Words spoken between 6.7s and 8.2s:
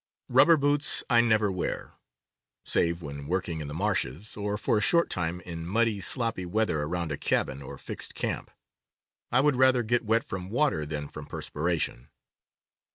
around a cabin or fixed